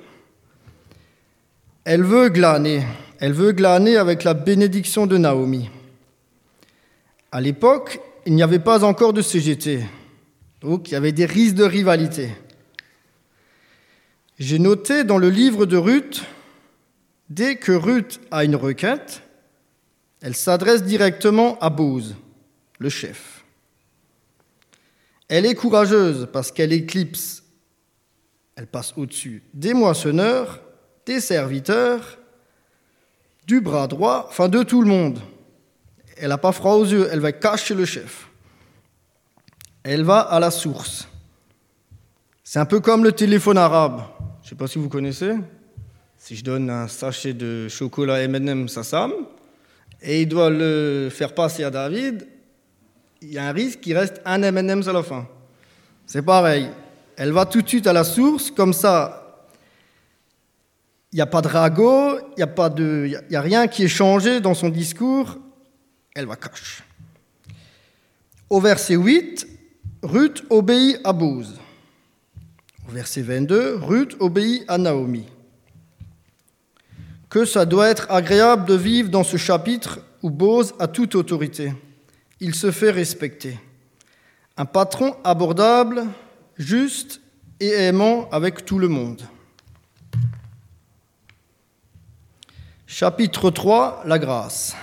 elle 1.85 2.03
veut 2.03 2.29
glaner. 2.29 2.83
Elle 3.19 3.33
veut 3.33 3.53
glaner 3.53 3.97
avec 3.97 4.25
la 4.25 4.35
bénédiction 4.35 5.07
de 5.07 5.17
Naomi. 5.17 5.71
À 7.31 7.41
l'époque, 7.41 8.01
il 8.27 8.35
n'y 8.35 8.43
avait 8.43 8.59
pas 8.59 8.85
encore 8.85 9.13
de 9.13 9.23
CGT, 9.23 9.85
donc 10.61 10.89
il 10.89 10.93
y 10.93 10.97
avait 10.97 11.13
des 11.13 11.25
risques 11.25 11.55
de 11.55 11.65
rivalité. 11.65 12.31
J'ai 14.43 14.59
noté 14.59 15.05
dans 15.05 15.19
le 15.19 15.31
livre 15.31 15.67
de 15.67 15.77
Ruth, 15.77 16.25
dès 17.31 17.55
que 17.55 17.71
Ruth 17.71 18.19
a 18.33 18.43
une 18.43 18.57
requête, 18.57 19.23
elle 20.21 20.35
s'adresse 20.35 20.83
directement 20.83 21.57
à 21.61 21.71
Bose, 21.71 22.17
le 22.81 22.89
chef. 22.89 23.45
Elle 25.29 25.47
est 25.47 25.55
courageuse 25.55 26.29
parce 26.33 26.51
qu'elle 26.51 26.73
éclipse, 26.73 27.45
elle 28.57 28.67
passe 28.67 28.95
au-dessus 28.97 29.45
des 29.55 29.75
moissonneurs, 29.75 30.61
des 31.07 31.21
serviteurs, 31.21 32.19
du 33.47 33.61
bras 33.61 33.87
droit, 33.87 34.27
enfin 34.29 34.49
de 34.49 34.65
tout 34.65 34.83
le 34.83 34.89
monde. 34.89 35.21
Elle 36.17 36.31
n'a 36.31 36.39
pas 36.39 36.51
froid 36.51 36.73
aux 36.73 36.85
yeux, 36.85 37.09
elle 37.13 37.21
va 37.21 37.31
cacher 37.31 37.77
le 37.77 37.85
chef. 37.85 38.29
Elle 39.85 40.03
va 40.03 40.19
à 40.19 40.41
la 40.41 40.51
source. 40.51 41.07
C'est 42.43 42.59
un 42.59 42.67
peu 42.67 42.81
comme 42.81 43.05
le 43.05 43.13
téléphone 43.13 43.57
arabe. 43.57 44.03
Je 44.53 44.55
ne 44.55 44.59
sais 44.59 44.65
pas 44.65 44.69
si 44.69 44.79
vous 44.79 44.91
connaissez. 44.91 45.33
Si 46.19 46.37
je 46.37 46.45
donne 46.45 46.69
un 46.69 46.87
sachet 46.87 47.33
de 47.33 47.69
chocolat 47.69 48.21
M&M's 48.21 48.77
à 48.77 48.83
Sam, 48.83 49.11
et 50.03 50.21
il 50.21 50.29
doit 50.29 50.51
le 50.51 51.09
faire 51.11 51.35
passer 51.35 51.65
à 51.65 51.71
David, 51.71 52.29
il 53.23 53.33
y 53.33 53.39
a 53.39 53.49
un 53.49 53.53
risque 53.53 53.81
qu'il 53.81 53.97
reste 53.97 54.21
un 54.27 54.43
M&M's 54.43 54.89
à 54.89 54.93
la 54.93 55.03
fin. 55.03 55.27
C'est 56.05 56.21
pareil. 56.21 56.69
Elle 57.17 57.33
va 57.33 57.47
tout 57.47 57.63
de 57.63 57.67
suite 57.67 57.87
à 57.87 57.95
la 57.95 58.05
source, 58.05 58.51
comme 58.51 58.75
ça, 58.75 59.47
il 61.13 61.17
n'y 61.17 61.23
a 61.23 61.27
pas 61.27 61.41
de 61.41 61.49
ragot, 61.49 62.19
il 62.37 62.47
n'y 63.31 63.37
a, 63.37 63.41
rien 63.41 63.69
qui 63.69 63.85
est 63.85 63.89
changé 63.89 64.43
dans 64.43 64.53
son 64.53 64.69
discours, 64.69 65.39
elle 66.15 66.27
va 66.27 66.37
cacher. 66.37 66.85
Au 68.51 68.61
verset 68.61 68.97
8, 68.97 69.47
Ruth 70.03 70.45
obéit 70.51 71.01
à 71.05 71.15
Boz. 71.15 71.62
Verset 72.89 73.23
22, 73.23 73.77
Ruth 73.77 74.17
obéit 74.21 74.65
à 74.69 74.79
Naomi 74.79 75.27
que 77.33 77.47
ça 77.47 77.65
doit 77.65 77.89
être 77.89 78.11
agréable 78.11 78.67
de 78.67 78.75
vivre 78.75 79.09
dans 79.09 79.25
ce 79.25 79.39
chapitre 79.39 80.01
où 80.23 80.29
Bose 80.29 80.75
a 80.79 80.87
toute 80.87 81.15
autorité. 81.15 81.73
Il 82.41 82.55
se 82.55 82.71
fait 82.71 82.91
respecter. 82.91 83.59
Un 84.59 84.67
patron 84.67 85.17
abordable, 85.25 86.05
juste 86.59 87.23
et 87.59 87.71
aimant 87.71 88.29
avec 88.33 88.67
tout 88.67 88.79
le 88.79 88.89
monde. 88.89 89.23
Chapitre 92.87 93.51
3, 93.51 94.03
la 94.05 94.19
grâce. 94.19 94.77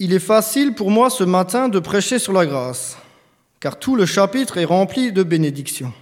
Il 0.00 0.12
est 0.12 0.18
facile 0.18 0.74
pour 0.74 0.90
moi 0.90 1.10
ce 1.10 1.22
matin 1.22 1.68
de 1.68 1.78
prêcher 1.78 2.18
sur 2.18 2.32
la 2.32 2.44
grâce, 2.44 2.96
car 3.60 3.78
tout 3.78 3.94
le 3.94 4.06
chapitre 4.06 4.56
est 4.56 4.64
rempli 4.64 5.12
de 5.12 5.22
bénédictions. 5.22 5.92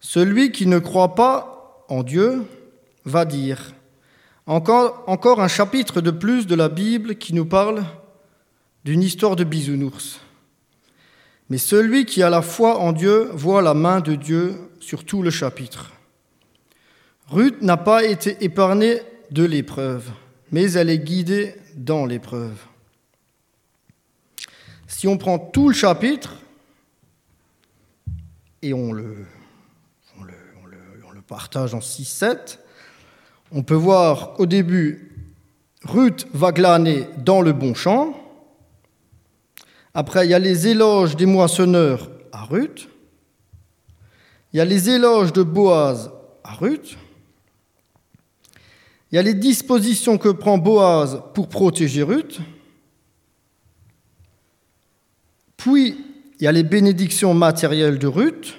Celui 0.00 0.50
qui 0.50 0.66
ne 0.66 0.78
croit 0.78 1.14
pas 1.14 1.84
en 1.88 2.02
Dieu 2.02 2.44
va 3.04 3.24
dire. 3.24 3.72
Encore, 4.46 5.40
un 5.40 5.48
chapitre 5.48 6.00
de 6.00 6.10
plus 6.10 6.46
de 6.46 6.56
la 6.56 6.68
Bible 6.68 7.14
qui 7.14 7.32
nous 7.32 7.44
parle 7.44 7.84
d'une 8.84 9.02
histoire 9.02 9.36
de 9.36 9.44
bisounours. 9.44 10.20
Mais 11.48 11.58
celui 11.58 12.04
qui 12.04 12.22
a 12.22 12.30
la 12.30 12.42
foi 12.42 12.78
en 12.78 12.92
Dieu 12.92 13.28
voit 13.32 13.62
la 13.62 13.74
main 13.74 14.00
de 14.00 14.14
Dieu 14.16 14.56
sur 14.80 15.04
tout 15.04 15.22
le 15.22 15.30
chapitre. 15.30 15.92
Ruth 17.28 17.62
n'a 17.62 17.76
pas 17.76 18.04
été 18.04 18.36
épargnée 18.40 19.02
de 19.30 19.44
l'épreuve, 19.44 20.10
mais 20.50 20.72
elle 20.72 20.90
est 20.90 20.98
guidée 20.98 21.54
dans 21.76 22.06
l'épreuve. 22.06 22.56
Si 25.00 25.08
on 25.08 25.16
prend 25.16 25.38
tout 25.38 25.70
le 25.70 25.74
chapitre 25.74 26.34
et 28.60 28.74
on 28.74 28.92
le, 28.92 29.24
partage 31.26 31.72
en 31.72 31.78
6-7, 31.78 32.58
on 33.50 33.62
peut 33.62 33.72
voir 33.72 34.38
au 34.38 34.44
début, 34.44 35.16
Ruth 35.84 36.26
va 36.34 36.52
glaner 36.52 37.08
dans 37.16 37.40
le 37.40 37.54
bon 37.54 37.72
champ. 37.72 38.14
Après, 39.94 40.26
il 40.26 40.32
y 40.32 40.34
a 40.34 40.38
les 40.38 40.68
éloges 40.68 41.16
des 41.16 41.24
moissonneurs 41.24 42.10
à 42.30 42.44
Ruth. 42.44 42.86
Il 44.52 44.58
y 44.58 44.60
a 44.60 44.66
les 44.66 44.90
éloges 44.90 45.32
de 45.32 45.42
Boaz 45.42 46.10
à 46.44 46.52
Ruth. 46.52 46.98
Il 49.10 49.16
y 49.16 49.18
a 49.18 49.22
les 49.22 49.32
dispositions 49.32 50.18
que 50.18 50.28
prend 50.28 50.58
Boaz 50.58 51.22
pour 51.32 51.48
protéger 51.48 52.02
Ruth. 52.02 52.42
Puis, 55.60 55.94
il 56.38 56.44
y 56.44 56.46
a 56.46 56.52
les 56.52 56.62
bénédictions 56.62 57.34
matérielles 57.34 57.98
de 57.98 58.06
Ruth. 58.06 58.56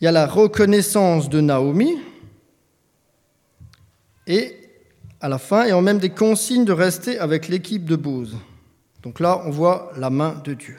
Il 0.00 0.04
y 0.04 0.06
a 0.06 0.10
la 0.10 0.26
reconnaissance 0.26 1.28
de 1.28 1.42
Naomi. 1.42 1.98
Et 4.26 4.56
à 5.20 5.28
la 5.28 5.36
fin, 5.36 5.66
il 5.66 5.68
y 5.68 5.72
a 5.72 5.80
même 5.82 5.98
des 5.98 6.08
consignes 6.08 6.64
de 6.64 6.72
rester 6.72 7.18
avec 7.18 7.48
l'équipe 7.48 7.84
de 7.84 7.94
Bose. 7.94 8.38
Donc 9.02 9.20
là, 9.20 9.42
on 9.44 9.50
voit 9.50 9.92
la 9.98 10.08
main 10.08 10.40
de 10.46 10.54
Dieu. 10.54 10.78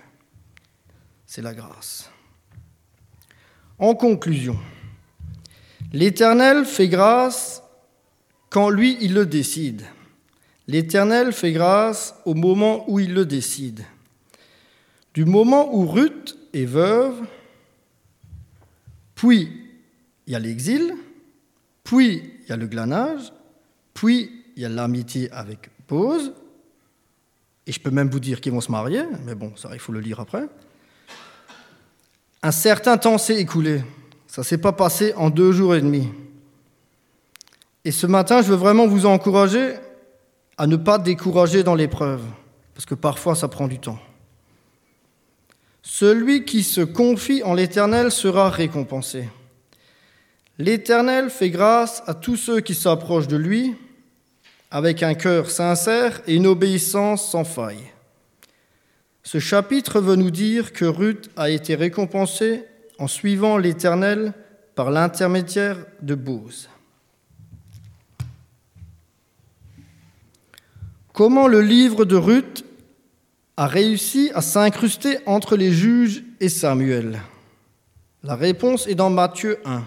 C'est 1.27 1.43
la 1.43 1.53
grâce. 1.53 2.09
En 3.77 3.93
conclusion, 3.93 4.57
l'Éternel 5.93 6.65
fait 6.65 6.87
grâce 6.87 7.61
quand 8.49 8.71
lui, 8.71 8.97
il 8.99 9.13
le 9.13 9.27
décide. 9.27 9.83
L'Éternel 10.71 11.33
fait 11.33 11.51
grâce 11.51 12.15
au 12.23 12.33
moment 12.33 12.89
où 12.89 12.97
il 13.01 13.13
le 13.13 13.25
décide. 13.25 13.83
Du 15.13 15.25
moment 15.25 15.75
où 15.75 15.85
Ruth 15.85 16.37
est 16.53 16.63
veuve, 16.63 17.19
puis 19.13 19.51
il 20.25 20.31
y 20.31 20.35
a 20.37 20.39
l'exil, 20.39 20.93
puis 21.83 22.23
il 22.43 22.49
y 22.49 22.53
a 22.53 22.55
le 22.55 22.67
glanage, 22.67 23.33
puis, 23.93 24.31
il 24.55 24.63
y 24.63 24.65
a 24.65 24.69
l'amitié 24.69 25.29
avec 25.33 25.69
Pose. 25.87 26.31
Et 27.67 27.73
je 27.73 27.79
peux 27.81 27.91
même 27.91 28.09
vous 28.09 28.21
dire 28.21 28.39
qu'ils 28.39 28.53
vont 28.53 28.61
se 28.61 28.71
marier, 28.71 29.03
mais 29.25 29.35
bon, 29.35 29.53
ça, 29.57 29.71
il 29.73 29.79
faut 29.79 29.91
le 29.91 29.99
lire 29.99 30.21
après. 30.21 30.47
Un 32.41 32.51
certain 32.51 32.97
temps 32.97 33.17
s'est 33.17 33.35
écoulé. 33.35 33.83
Ça 34.25 34.39
ne 34.41 34.45
s'est 34.45 34.57
pas 34.57 34.71
passé 34.71 35.13
en 35.17 35.29
deux 35.29 35.51
jours 35.51 35.75
et 35.75 35.81
demi. 35.81 36.07
Et 37.83 37.91
ce 37.91 38.07
matin, 38.07 38.41
je 38.41 38.47
veux 38.47 38.55
vraiment 38.55 38.87
vous 38.87 39.05
encourager 39.05 39.75
à 40.57 40.67
ne 40.67 40.75
pas 40.75 40.97
décourager 40.97 41.63
dans 41.63 41.75
l'épreuve, 41.75 42.23
parce 42.73 42.85
que 42.85 42.95
parfois 42.95 43.35
ça 43.35 43.47
prend 43.47 43.67
du 43.67 43.79
temps. 43.79 43.99
Celui 45.81 46.45
qui 46.45 46.63
se 46.63 46.81
confie 46.81 47.43
en 47.43 47.53
l'Éternel 47.53 48.11
sera 48.11 48.49
récompensé. 48.49 49.29
L'Éternel 50.57 51.29
fait 51.29 51.49
grâce 51.49 52.03
à 52.05 52.13
tous 52.13 52.35
ceux 52.35 52.59
qui 52.59 52.75
s'approchent 52.75 53.27
de 53.27 53.37
lui 53.37 53.75
avec 54.69 55.03
un 55.03 55.15
cœur 55.15 55.49
sincère 55.49 56.21
et 56.27 56.35
une 56.35 56.47
obéissance 56.47 57.29
sans 57.29 57.43
faille. 57.43 57.91
Ce 59.23 59.39
chapitre 59.39 59.99
veut 59.99 60.15
nous 60.15 60.31
dire 60.31 60.73
que 60.73 60.85
Ruth 60.85 61.29
a 61.35 61.49
été 61.49 61.75
récompensée 61.75 62.63
en 62.97 63.07
suivant 63.07 63.57
l'Éternel 63.57 64.33
par 64.75 64.91
l'intermédiaire 64.91 65.77
de 66.01 66.15
Bose. 66.15 66.69
Comment 71.13 71.47
le 71.47 71.61
livre 71.61 72.05
de 72.05 72.15
Ruth 72.15 72.63
a 73.57 73.67
réussi 73.67 74.31
à 74.33 74.41
s'incruster 74.41 75.17
entre 75.25 75.57
les 75.57 75.73
juges 75.73 76.23
et 76.39 76.47
Samuel? 76.47 77.19
La 78.23 78.35
réponse 78.35 78.87
est 78.87 78.95
dans 78.95 79.09
Matthieu 79.09 79.57
1. 79.65 79.83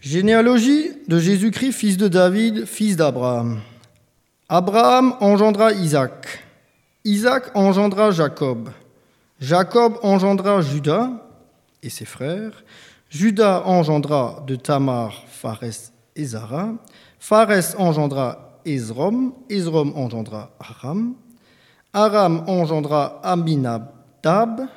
Généalogie 0.00 0.90
de 1.06 1.18
Jésus-Christ, 1.18 1.72
fils 1.72 1.96
de 1.96 2.08
David, 2.08 2.66
fils 2.66 2.96
d'Abraham. 2.96 3.60
Abraham 4.48 5.14
engendra 5.20 5.72
Isaac. 5.72 6.44
Isaac 7.04 7.52
engendra 7.54 8.10
Jacob. 8.10 8.70
Jacob 9.40 9.98
engendra 10.02 10.60
Judas 10.62 11.10
et 11.82 11.90
ses 11.90 12.04
frères. 12.04 12.64
Judas 13.10 13.62
engendra 13.66 14.42
de 14.46 14.56
Tamar 14.56 15.12
Phares 15.28 15.92
et 16.16 16.24
Zara. 16.24 16.74
Phares 17.18 17.74
engendra 17.78 18.60
Ezrom. 18.64 19.34
Ezrom 19.50 19.92
engendra 19.96 20.50
Aram. 20.58 21.16
Aram 21.92 22.44
engendra 22.46 23.20
Aminadab. 23.22 24.68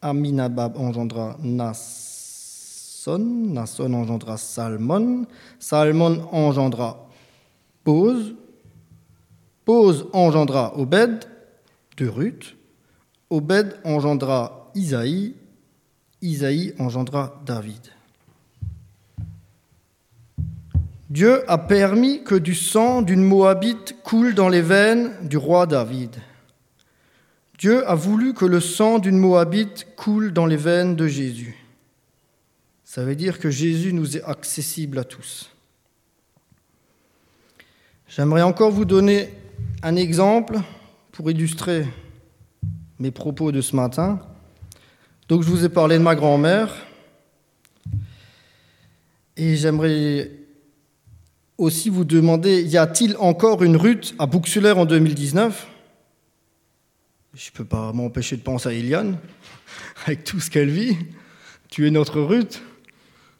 Aminadab 0.00 0.76
engendra 0.76 1.36
Nas 1.42 2.06
Nasson. 3.06 3.92
engendra 3.92 4.36
Salmon. 4.36 5.26
Salmon 5.58 6.28
engendra 6.32 6.96
Pose. 7.84 8.34
Pose 9.64 10.06
engendra 10.12 10.72
Obed 10.76 11.26
de 11.96 12.08
Ruth. 12.08 12.55
Obed 13.30 13.78
engendra 13.84 14.70
Isaïe. 14.74 15.34
Isaïe 16.22 16.74
engendra 16.78 17.42
David. 17.44 17.92
Dieu 21.10 21.48
a 21.50 21.58
permis 21.58 22.24
que 22.24 22.34
du 22.34 22.54
sang 22.54 23.02
d'une 23.02 23.22
Moabite 23.22 23.96
coule 24.02 24.34
dans 24.34 24.48
les 24.48 24.60
veines 24.60 25.12
du 25.22 25.36
roi 25.36 25.66
David. 25.66 26.16
Dieu 27.58 27.88
a 27.88 27.94
voulu 27.94 28.34
que 28.34 28.44
le 28.44 28.60
sang 28.60 28.98
d'une 28.98 29.18
Moabite 29.18 29.86
coule 29.96 30.32
dans 30.32 30.46
les 30.46 30.56
veines 30.56 30.96
de 30.96 31.06
Jésus. 31.06 31.56
Ça 32.84 33.04
veut 33.04 33.16
dire 33.16 33.38
que 33.38 33.50
Jésus 33.50 33.92
nous 33.92 34.16
est 34.16 34.24
accessible 34.24 34.98
à 34.98 35.04
tous. 35.04 35.50
J'aimerais 38.08 38.42
encore 38.42 38.70
vous 38.70 38.84
donner 38.84 39.30
un 39.82 39.96
exemple 39.96 40.60
pour 41.12 41.30
illustrer 41.30 41.86
mes 42.98 43.10
propos 43.10 43.52
de 43.52 43.60
ce 43.60 43.76
matin. 43.76 44.20
Donc 45.28 45.42
je 45.42 45.48
vous 45.48 45.64
ai 45.64 45.68
parlé 45.68 45.98
de 45.98 46.02
ma 46.02 46.14
grand-mère 46.14 46.74
et 49.36 49.56
j'aimerais 49.56 50.30
aussi 51.58 51.88
vous 51.88 52.04
demander, 52.04 52.62
y 52.62 52.76
a-t-il 52.76 53.16
encore 53.18 53.62
une 53.62 53.76
Ruth 53.76 54.14
à 54.18 54.26
Bouxulaire 54.26 54.78
en 54.78 54.84
2019 54.84 55.66
Je 57.34 57.50
ne 57.50 57.56
peux 57.56 57.64
pas 57.64 57.92
m'empêcher 57.92 58.36
de 58.36 58.42
penser 58.42 58.68
à 58.68 58.72
Eliane, 58.72 59.18
avec 60.06 60.24
tout 60.24 60.40
ce 60.40 60.50
qu'elle 60.50 60.70
vit. 60.70 60.96
Tu 61.68 61.86
es 61.86 61.90
notre 61.90 62.20
Ruth 62.20 62.62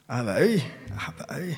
ah 0.08 0.22
bah 0.22 0.36
oui, 0.40 0.62
ah 0.96 1.12
bah 1.18 1.26
oui. 1.40 1.56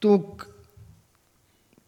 Donc, 0.00 0.46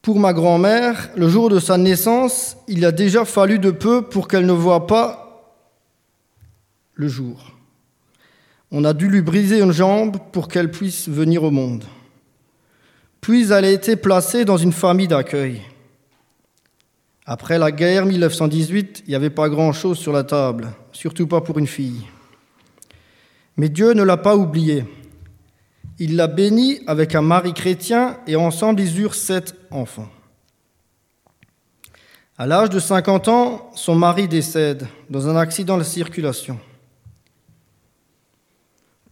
pour 0.04 0.20
ma 0.20 0.34
grand-mère, 0.34 1.08
le 1.16 1.30
jour 1.30 1.48
de 1.48 1.58
sa 1.58 1.78
naissance, 1.78 2.58
il 2.68 2.84
a 2.84 2.92
déjà 2.92 3.24
fallu 3.24 3.58
de 3.58 3.70
peu 3.70 4.02
pour 4.02 4.28
qu'elle 4.28 4.44
ne 4.44 4.52
voie 4.52 4.86
pas 4.86 5.56
le 6.92 7.08
jour. 7.08 7.52
On 8.70 8.84
a 8.84 8.92
dû 8.92 9.08
lui 9.08 9.22
briser 9.22 9.60
une 9.60 9.72
jambe 9.72 10.18
pour 10.30 10.48
qu'elle 10.48 10.70
puisse 10.70 11.08
venir 11.08 11.42
au 11.42 11.50
monde. 11.50 11.84
Puis 13.22 13.50
elle 13.50 13.64
a 13.64 13.70
été 13.70 13.96
placée 13.96 14.44
dans 14.44 14.58
une 14.58 14.74
famille 14.74 15.08
d'accueil. 15.08 15.62
Après 17.24 17.58
la 17.58 17.72
guerre 17.72 18.04
1918, 18.04 19.04
il 19.06 19.08
n'y 19.08 19.14
avait 19.14 19.30
pas 19.30 19.48
grand-chose 19.48 19.96
sur 19.96 20.12
la 20.12 20.22
table, 20.22 20.68
surtout 20.92 21.26
pas 21.26 21.40
pour 21.40 21.58
une 21.58 21.66
fille. 21.66 22.06
Mais 23.56 23.70
Dieu 23.70 23.94
ne 23.94 24.02
l'a 24.02 24.18
pas 24.18 24.36
oubliée. 24.36 24.84
Il 25.98 26.16
l'a 26.16 26.26
bénie 26.26 26.80
avec 26.86 27.14
un 27.14 27.22
mari 27.22 27.54
chrétien 27.54 28.18
et 28.26 28.36
ensemble 28.36 28.82
ils 28.82 29.00
eurent 29.00 29.14
sept 29.14 29.63
enfants. 29.74 30.08
À 32.36 32.46
l'âge 32.46 32.70
de 32.70 32.80
50 32.80 33.28
ans, 33.28 33.70
son 33.74 33.94
mari 33.94 34.26
décède 34.26 34.88
dans 35.08 35.28
un 35.28 35.36
accident 35.36 35.78
de 35.78 35.84
circulation. 35.84 36.58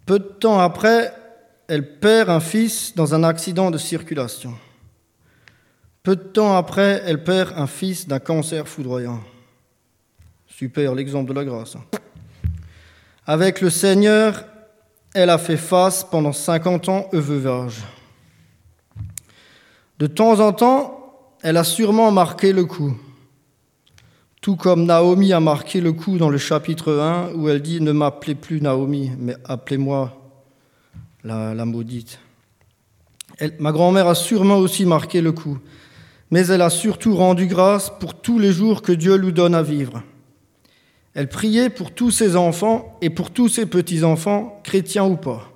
Peu 0.06 0.18
de 0.18 0.24
temps 0.24 0.58
après, 0.58 1.14
elle 1.68 1.98
perd 1.98 2.28
un 2.30 2.40
fils 2.40 2.94
dans 2.96 3.14
un 3.14 3.22
accident 3.22 3.70
de 3.70 3.78
circulation. 3.78 4.54
Peu 6.02 6.16
de 6.16 6.22
temps 6.22 6.56
après, 6.56 7.02
elle 7.06 7.22
perd 7.22 7.52
un 7.56 7.68
fils 7.68 8.08
d'un 8.08 8.18
cancer 8.18 8.66
foudroyant. 8.66 9.20
Super, 10.48 10.94
l'exemple 10.94 11.28
de 11.28 11.34
la 11.34 11.44
grâce. 11.44 11.76
Hein. 11.76 11.84
Avec 13.24 13.60
le 13.60 13.70
Seigneur, 13.70 14.44
elle 15.14 15.30
a 15.30 15.38
fait 15.38 15.56
face 15.56 16.02
pendant 16.02 16.32
50 16.32 16.88
ans 16.88 17.08
au 17.12 17.20
veuvage. 17.20 17.82
De 20.02 20.08
temps 20.08 20.40
en 20.40 20.52
temps, 20.52 21.38
elle 21.42 21.56
a 21.56 21.62
sûrement 21.62 22.10
marqué 22.10 22.52
le 22.52 22.64
coup. 22.64 22.92
Tout 24.40 24.56
comme 24.56 24.84
Naomi 24.84 25.32
a 25.32 25.38
marqué 25.38 25.80
le 25.80 25.92
coup 25.92 26.18
dans 26.18 26.28
le 26.28 26.38
chapitre 26.38 26.94
1 26.94 27.34
où 27.36 27.48
elle 27.48 27.62
dit 27.62 27.80
Ne 27.80 27.92
m'appelez 27.92 28.34
plus 28.34 28.60
Naomi, 28.60 29.12
mais 29.16 29.36
appelez-moi 29.44 30.20
la, 31.22 31.54
maudite. 31.64 32.18
ma 33.60 33.70
grand-mère 33.70 34.08
a 34.08 34.16
sûrement 34.16 34.56
aussi 34.56 34.86
marqué 34.86 35.20
le 35.20 35.30
coup 35.30 35.60
mais 36.32 36.48
elle 36.48 36.62
a 36.62 36.70
surtout 36.70 37.14
rendu 37.14 37.46
grâce 37.46 37.92
pour 38.00 38.14
tous 38.14 38.40
les 38.40 38.50
jours 38.50 38.82
que 38.82 38.90
Dieu 38.90 39.14
lui 39.14 39.32
donne 39.32 39.54
à 39.54 39.62
vivre. 39.62 40.02
Elle 41.14 41.28
priait 41.28 41.70
pour 41.70 41.92
tous 41.92 42.10
ses 42.10 42.34
enfants 42.34 42.98
et 43.02 43.10
pour 43.10 43.30
tous 43.30 43.48
ses 43.48 43.66
petits-enfants, 43.66 44.60
chrétiens 44.64 45.04
ou 45.04 45.14
pas. 45.16 45.52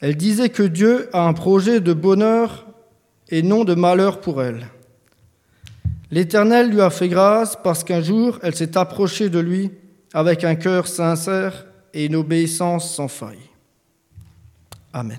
Elle 0.00 0.16
disait 0.16 0.48
que 0.48 0.64
Dieu 0.64 1.08
a 1.12 1.28
un 1.28 1.32
projet 1.32 1.78
de 1.78 1.92
bonheur 1.92 2.65
et 3.28 3.42
non 3.42 3.64
de 3.64 3.74
malheur 3.74 4.20
pour 4.20 4.42
elle. 4.42 4.66
L'Éternel 6.10 6.70
lui 6.70 6.80
a 6.80 6.90
fait 6.90 7.08
grâce 7.08 7.56
parce 7.62 7.82
qu'un 7.82 8.02
jour, 8.02 8.38
elle 8.42 8.54
s'est 8.54 8.78
approchée 8.78 9.28
de 9.28 9.40
lui 9.40 9.72
avec 10.14 10.44
un 10.44 10.54
cœur 10.54 10.86
sincère 10.86 11.66
et 11.92 12.06
une 12.06 12.16
obéissance 12.16 12.94
sans 12.94 13.08
faille. 13.08 13.50
Amen. 14.92 15.18